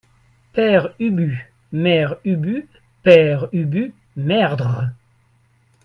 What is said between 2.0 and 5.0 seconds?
ubu Père Ubu Merdre.